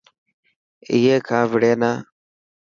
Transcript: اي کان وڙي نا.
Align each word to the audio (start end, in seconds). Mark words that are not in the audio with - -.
اي 0.89 0.99
کان 1.27 1.43
وڙي 1.51 1.73
نا. 1.81 1.91